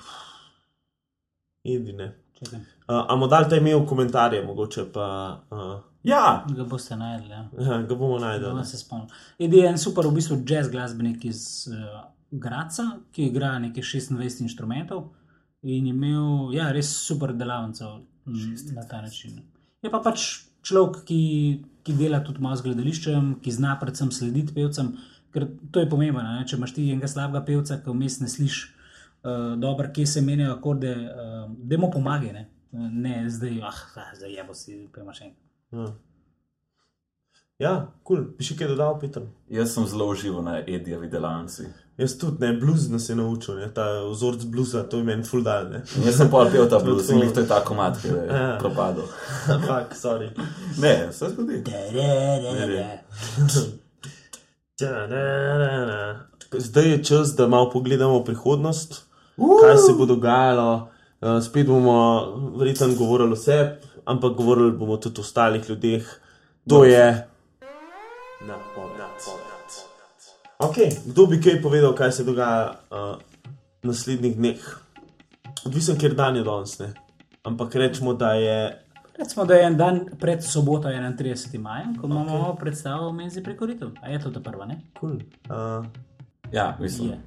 [1.63, 2.15] Edine.
[2.39, 5.05] Čakaj, Uh, a modal ta imel komentarje, mogoče pa
[5.51, 7.29] uh, Ja, ga boste najdli.
[7.31, 7.49] Ja.
[7.59, 8.53] ja, ga bomo Da najdeli.
[8.53, 9.07] vas se spomnim.
[9.39, 14.41] Edi je en super, v bistvu jazz glasbenik iz uh, Graca, ki igra nekaj 26
[14.43, 15.11] inštrumentov
[15.63, 18.01] in je imel ja, res super delavnico
[18.75, 19.39] na ta način.
[19.81, 21.21] Je pa pač človek, ki,
[21.83, 24.93] ki dela tudi malo z gledališčem, ki zna predvsem slediti pevcem,
[25.31, 26.23] ker to je pomembno.
[26.23, 26.43] Ne?
[26.47, 30.57] Če imaš ti enega slabega pevca, ki vmes ne slišiš uh, dobro, kje se menjajo
[30.57, 32.33] akorde, uh, da mu pomaga.
[32.35, 32.49] Ne?
[32.73, 33.81] ne zdaj, ah,
[34.17, 35.33] zdaj je bo si, pa imaš en.
[35.73, 35.85] Ja,
[37.59, 38.25] ja kul, cool.
[38.37, 39.23] bi še kaj dodal, Peter.
[39.49, 41.65] jaz sem zelo užival na Edijevi delavnici.
[41.97, 45.43] Jaz tudi ne, blues nas je naučil, ne, ta vzorc bluza, to je meni full
[45.45, 45.67] dal.
[45.69, 48.57] Ne, Jaz sem pa pil ta blues in to je ta komat, ki je Ja.
[48.59, 49.05] propadel.
[49.47, 50.31] ampak, sorry.
[50.81, 51.61] Ne, se zgodi.
[56.53, 59.03] Zdaj je čas, da malo pogledamo prihodnost,
[59.61, 60.89] kaj se bo dogajalo.
[61.21, 61.95] Uh, spet bomo
[62.57, 66.05] verjetno govorili o sebi, ampak govorili bomo tudi o ostalih ljudeh.
[66.69, 67.27] To je.
[68.47, 68.57] Na
[70.63, 73.19] Okay, kdo bi kaj povedal, kaj se dogaja uh,
[73.83, 74.61] v naslednjih dneh?
[75.65, 76.93] Odvisen, ker dan je danes, ne.
[77.43, 78.79] Ampak rečemo, da je
[79.13, 81.59] Recimo, da je en dan pred soboto, 31.
[81.59, 82.59] majem, ko imamo okay.
[82.59, 83.91] predstavo o menzi prekoritev.
[84.01, 84.79] A je to ta prva, ne?
[84.97, 85.19] kul.
[85.51, 85.85] Uh,
[86.53, 87.09] Ja, mislim.
[87.09, 87.19] Je.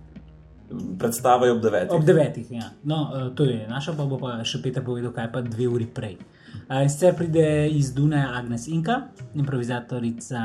[0.99, 1.93] Predstava je ob devetih.
[1.93, 2.71] Ob devetih, ja.
[2.85, 5.87] No, eh, to je naša, pa bo pa še Peter povedal, kaj pa dve uri
[5.87, 6.17] prej.
[6.69, 9.01] Eh, In sicer pride iz Dunaja Agnes Inka,
[9.35, 10.41] improvizatorica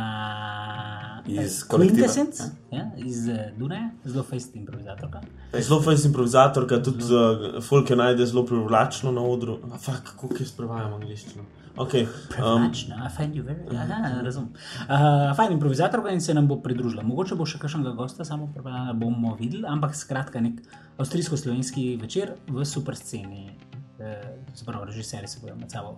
[1.26, 2.08] Iz kolektiva.
[2.08, 5.21] Quintessence, ja, iz eh, Dunaja, zelo fejst improvizatorka.
[5.60, 9.58] Zelo fajn improvizatorka, tudi uh, Folke najde zelo privlačno na odru.
[9.74, 11.43] A, Fak, kako jaz prevajam angliščino.
[11.78, 14.50] Okay, um, Privlačno, I find you very, aha, razumem.
[14.89, 17.04] Uh, fajn improvizatorka in se nam bo pridružila.
[17.04, 20.60] Mogoče bo še kakšnega gosta, samo pripeljala bomo videli, ampak skratka nek
[20.97, 23.70] avstrijsko-slovenski večer v super sceni.
[24.01, 25.97] Uh, Zapravo, režiserji se bodo med sabo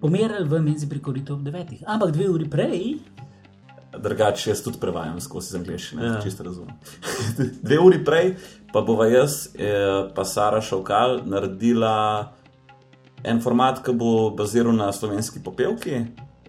[0.00, 1.82] pomerili v menzi prikoritev ob devetih.
[1.86, 2.96] Ampak dve uri prej,
[3.96, 6.20] Drugače, jaz tudi prevajam skozi iz angliščine, Ja.
[6.22, 6.74] čisto razumem.
[7.64, 8.34] Dve uri prej
[8.72, 12.32] pa bova jaz, eh, pa Sara Šovkal, naredila
[13.24, 16.02] en format, ki bo baziral na slovenski popevki,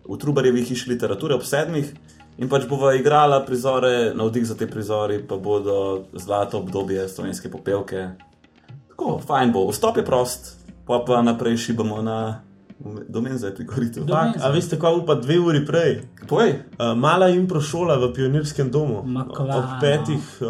[0.09, 1.93] v Trubarjevi hiši literature ob sedmih.
[2.37, 8.09] In pač bova igrala prizore, navdih za te prizori, pa bodo zlato obdobje slovenske popevke.
[8.89, 10.56] Tako, fajn bo, vstop je prost,
[10.87, 12.41] pa pa naprej šibamo na
[13.09, 14.03] domen za prikoritev.
[14.05, 16.01] Do- Fak, a veste, kaj upa dve uri prej?
[16.27, 19.01] Povej, Uh, mala improšola v pionirskem domu.
[19.01, 20.47] Ma kva, Ob petih uh,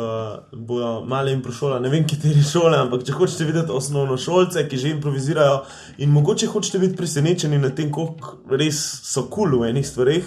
[0.52, 4.90] bojo male improšola, ne vem, kateri šole, ampak če hočete videti osnovno šolce, ki že
[4.90, 5.62] improvizirajo
[5.98, 10.26] in mogoče hočete biti presenečeni nad tem, koliko res so kul cool v enih stvareh,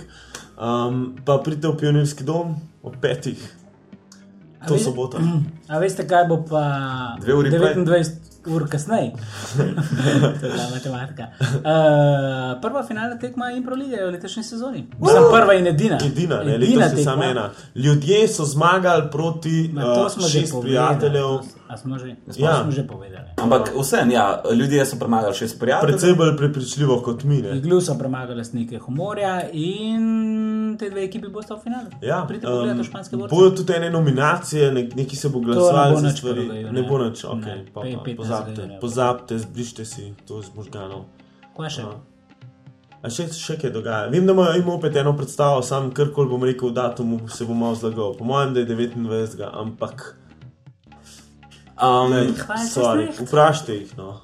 [0.57, 3.37] um, pa pridite v pionirski dom ob petih.
[4.61, 5.20] A To ve- sobota.
[5.68, 6.64] a veste, kaj bo pa
[7.20, 7.77] Dve uri prej.
[7.77, 9.12] 29 ur kasneje.
[10.40, 11.26] to je ta matematika.
[11.40, 14.87] Uh, prva finalna tekma Impro lige v letošnji sezoni.
[14.98, 15.98] Mislim, prva in edina.
[16.07, 17.50] Edina, ne, letos je samo ena.
[17.74, 20.98] Ljudje so zmagali proti Ma, to uh, smo že šest povedali.
[20.98, 21.60] prijateljev.
[21.70, 22.62] S- A smo že, Ja.
[22.62, 23.30] smo že povedali.
[23.37, 25.87] ampak vseeno, ja, ljudje so premagali šest prijateljev.
[25.88, 27.38] Predvsej bolj prepričljivo kot mi.
[27.38, 27.56] Ne?
[27.56, 30.02] Iglu so premagali lastnike humorja in
[30.76, 31.87] te dve ekipi boste v finalu.
[32.02, 33.30] Ja, Pridite pogledati v španske vrste.
[33.30, 36.35] bojo tudi ene nominacije, nek, neki se bo glasovali ne bo za nič stvari.
[36.37, 36.72] prvega junija.
[36.72, 38.16] Ne bo nič, ok, Ne, pa, pa, 15.
[38.16, 41.04] pozabite, pozabite, zbrište si to z možganov.
[41.56, 41.83] Kaj še?
[42.98, 44.09] A še, še kaj dogaja?
[44.09, 47.74] Vem, da imajo ima opet eno predstavo, sam karkoli bom rekel, datum se bo malo
[47.74, 48.12] zlagal.
[48.12, 49.40] Po mojem, da je 29.
[49.54, 50.16] ampak.
[51.83, 53.99] Um, se sorry, vprašajte jih.
[53.99, 54.09] No.
[54.09, 54.16] Uh,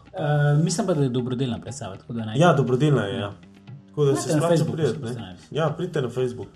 [0.65, 1.97] mislim pa, da je dobrodelna predstava.
[1.97, 3.19] tako da naj- Ja, dobrodelna je.
[3.19, 3.33] Ja.
[3.89, 5.21] Tako da se splača Facebook prijeti.
[5.51, 6.49] Ja, pridite na Facebook.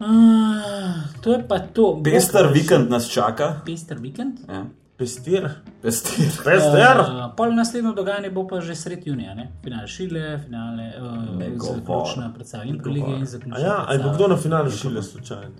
[0.00, 0.06] Uh,
[1.20, 2.00] to je pa to.
[2.04, 3.60] Pester vikend nas čaka.
[3.66, 4.38] Pester vikend.
[4.48, 4.64] Ja.
[4.96, 5.48] Pestir.
[5.82, 6.26] Pester.
[6.44, 7.00] Pester.
[7.00, 9.52] Uh, pol naslednjo dogajanje bo pa že sred junija, ne?
[9.64, 11.16] finale šile, finale uh,
[11.58, 13.58] zaključna predstava in lige in A zaključna.
[13.60, 15.50] ja, ali bo kdo na finalu šile slučajno?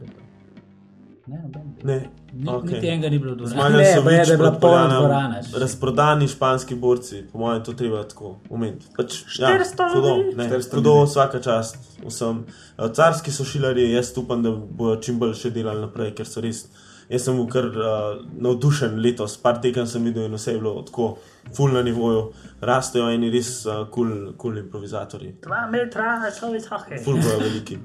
[1.33, 1.43] Ne.
[1.83, 2.09] Ne.
[2.33, 2.75] Ni, okej.
[2.75, 3.47] Niti enega ni bilo dobro.
[3.47, 5.41] Zmagali so več da je bila polna dvorana.
[5.61, 8.87] Razprodani španski borci, po mojem, to treba tako umeti.
[8.97, 10.37] Pač, ja, 400 hudo, ljudi.
[10.37, 12.45] 400 hudo, vsaka čast vsem.
[12.79, 16.45] Eh, Carski so šilarji, jaz upam, da bodo čim bolj še delali naprej, ker so
[16.45, 16.67] res.
[17.13, 20.85] Jaz sem bil kar uh, navdušen letos, par tekem sem videl in vse je bilo
[20.87, 21.11] tako,
[21.57, 22.29] full na nivoju,
[22.61, 25.35] rastejo eni res kul uh, cool, cool improvizatorji.
[25.49, 27.01] Dva metra, so visoke.
[27.05, 27.81] Ful bojo veliki.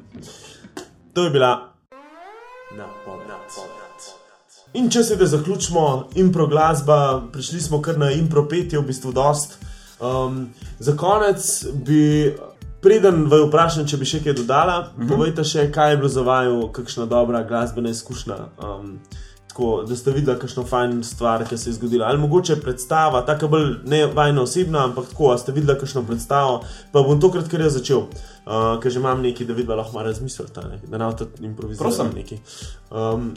[1.18, 1.77] To je bila
[2.76, 3.28] napoved.
[4.74, 9.12] In če se da zaključimo, impro glasba, prišli smo kar na impro petje, v bistvu
[9.12, 9.58] dost.
[10.00, 10.50] Um,
[10.80, 12.36] za konec bi,
[12.82, 15.10] preden vaju vprašam, če bi še kaj dodala, mm -hmm.
[15.10, 18.38] povejte še, kaj je bilo za vaju, kakšna dobra glasbena izkušnja.
[18.58, 19.00] Um,
[19.58, 22.06] tako, da ste videli kakšno fajn stvar, ki se je zgodila.
[22.06, 26.62] Ali mogoče predstava, tako bolj ne vajno osebna, ampak tako, a ste videli kakšno predstavo.
[26.92, 28.04] Pa bom tokrat kar jaz začel,
[28.46, 32.14] uh, ker že imam nekaj, da vidva lahko malo razmislite, da ne boste improvizirali Prosim.
[32.16, 32.38] nekaj.
[32.92, 33.34] Um,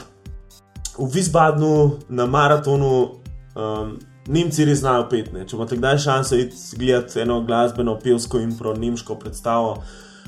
[0.97, 3.09] v Visbadnu na maratonu.
[3.55, 5.31] Um, Nemci res znajo pet.
[5.33, 5.47] Ne?
[5.49, 9.79] Če imate kdaj šanso iti gledati eno glasbeno, pevsko in pro nemško predstavo,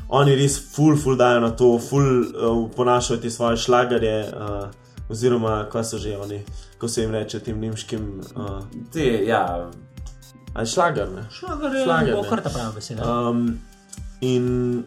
[0.09, 5.65] oni res full, full dajo na to, full uh, ponašajo te svoje šlagerje, uh, oziroma
[5.71, 6.43] kaj so že oni,
[6.77, 8.21] ko se jim reče tem nemškim.
[8.35, 8.61] Uh,
[8.93, 9.71] Te, ja,
[10.53, 11.23] Ali šlager, ne?
[11.31, 12.29] Šlager je Šlager, bo ne.
[12.29, 13.07] kar ta prava beseda.
[13.29, 13.59] Um,
[14.21, 14.83] in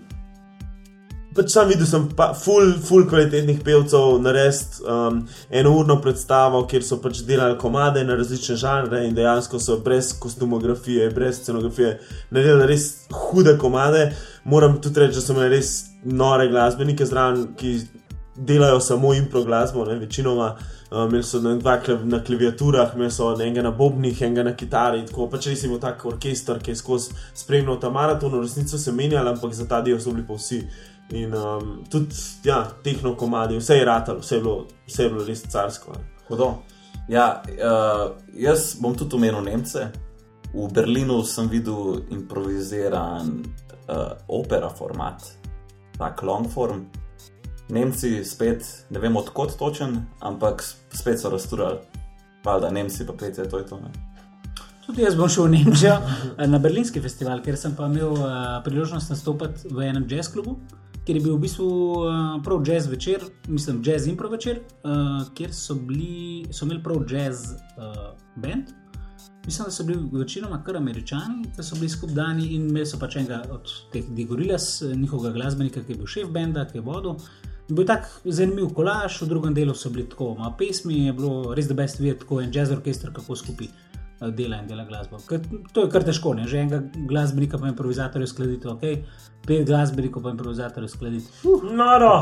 [1.36, 5.18] pač sam videl sem pa full, full kvalitetnih pevcev, narediti um,
[5.50, 10.14] eno urno predstavo, kjer so pač delali komade na različne žanre in dejansko so brez
[10.22, 11.96] kostumografije, brez scenografije
[12.30, 14.08] naredili res hude komade.
[14.44, 15.74] Moram tudi reči, da so imeli res
[16.04, 17.80] nore glasbenike zraven, ki
[18.36, 20.56] delajo samo impro glasbo, ne, večinoma.
[20.90, 25.06] Uh, imeli so dva klev, na klaviaturah, imeli so enega na bobnih, enega na kitari.
[25.06, 28.78] Tako pač res je bil tak orkester, ki je skozi spremljal ta maraton, v resnici
[28.78, 30.60] so menjali, ampak za ta del so bili pa vsi.
[31.10, 35.26] In um, tudi, ja, tehno komadi, vse je ratalo, vse je bilo, vse je bilo
[35.26, 35.92] res carsko.
[35.92, 36.04] ne.
[36.28, 36.54] hudo.
[37.08, 39.90] Ja, uh, jaz bom tudi omenil Nemce.
[40.54, 43.28] V Berlinu sem videl improviziran
[43.88, 45.22] uh, opera format,
[45.98, 46.86] tak long form.
[47.68, 50.62] Nemci spet, ne vem odkot točen, ampak
[50.94, 51.80] spet so rasturali.
[52.44, 53.80] Valjda, Nemci pa petje, to je to.
[53.82, 53.90] Ne?
[54.86, 55.96] Tudi jaz bom šel v Nemčijo
[56.46, 58.28] na berlinski festival, ker sem pa imel uh,
[58.62, 60.60] priložnost nastopiti v enem jazz klubu,
[61.02, 65.50] kjer je bil v bistvu uh, prav jazz večer, mislim, jazz impro večer, uh, kjer
[65.54, 68.70] so, bili, so imeli prav jazz uh, band.
[69.46, 72.98] Mislim, da so bili večinoma kar američani, ki so bili skupaj dani in imeli so
[72.98, 77.18] pač enega od teh Digorilas, njihovega glasbenika, ki je bil šef benda, ki je vodil.
[77.18, 81.12] In Bil je tak zanimiv kolaž, v drugem delu so bili tako malo pesmi, je
[81.12, 84.84] bilo res da best videti, kako en jazz orkester, kako skupaj eh, dela in dela
[84.86, 85.18] glasbo.
[85.28, 85.40] Ker
[85.72, 86.46] to je kar težko, ne?
[86.46, 88.84] že enega glasbenika pa improvizatorja uskladiti, ok,
[89.46, 91.26] pet glasbenikov pa improvizatorja uskladiti.
[91.42, 92.12] Uh, noro!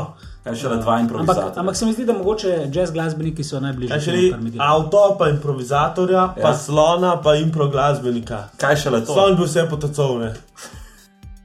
[0.43, 1.61] Kaj še le dva Ampak, improvizatorja?
[1.61, 4.63] ampak se mi zdi, da mogoče jazz glasbeniki so najbližji Kaj še delajo.
[4.65, 6.41] avto, pa improvizatorja, ja.
[6.41, 8.47] pa slona, pa impro glasbenika.
[8.57, 9.13] Kaj še le to?
[9.13, 10.33] Slon bi vse potacovne.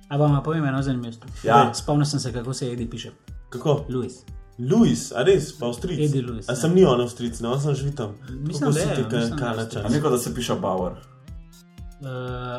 [0.08, 1.28] A vam povem eno zanimivo.
[1.44, 1.68] Ja.
[1.74, 3.12] Spomnil sem se, kako se Edi piše.
[3.50, 3.84] Kako?
[3.88, 4.22] Louis.
[4.58, 5.98] Louis, a res, pa avstric.
[5.98, 6.56] Eddie Louis, A ja.
[6.56, 8.12] sem ni on avstric, ne, on sem že tam.
[8.28, 9.92] Mislim, da je, mislim, da je kanačan.
[9.92, 10.92] Neko, da se piše Bauer.
[10.92, 12.08] Uh,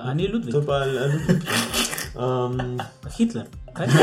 [0.09, 0.51] a ni Ludvik?
[0.51, 1.43] To je pa Ludvik.
[2.15, 2.79] Um,
[3.17, 3.45] Hitler.
[3.73, 3.87] Kaj?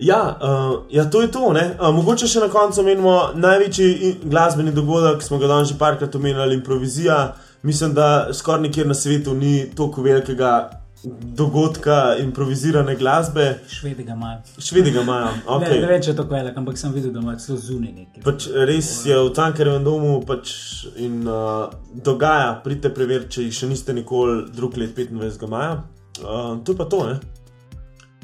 [0.00, 1.52] Ja, uh, ja, to je to.
[1.52, 1.76] ne.
[1.80, 6.14] Uh, mogoče še na koncu menimo največji glasbeni dogodek, ki smo ga danes že parkrat
[6.16, 7.34] omenjali, improvizija.
[7.62, 13.58] Mislim, da skoraj nikjer na svetu ni tako velikega dogodka improvizirane glasbe.
[13.68, 14.40] Švedi ga imajo.
[14.58, 15.28] Švedi ga imajo.
[15.46, 15.74] Okay.
[15.74, 18.22] Ne, ne vem, če je to velik, ampak sem videl, da ima celo zunaj nekaj.
[18.24, 20.52] Pač res je v tankerjem domu pač
[21.00, 21.72] in uh,
[22.04, 25.48] dogaja, pridite preveriti, če jih še niste nikoli drug let 25.
[25.50, 25.78] maja.
[26.20, 27.20] Uh, to je pa to, ne?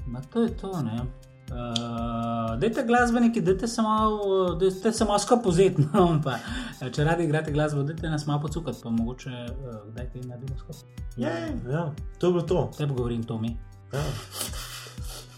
[0.07, 1.01] Ma to je to, ne.
[1.47, 5.85] Uh, dajte glasbeniki, dajte se malo, dajte se malo skupaj vzeti.
[5.95, 6.39] No, pa,
[6.81, 10.59] eh, če radi igrate glasbo, dajte nas malo pocukati, pa mogoče uh, kdaj kaj naredimo
[10.59, 11.05] skupaj.
[11.17, 11.31] Ja,
[12.19, 12.71] to je bilo to.
[12.79, 13.57] Tebi govorim to mi.
[13.93, 14.03] Ja.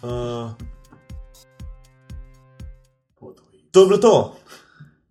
[0.02, 0.50] Uh,
[3.70, 4.34] to je bilo to.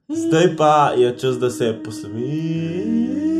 [0.09, 3.37] Zdaj pa je čas, da se poslovi.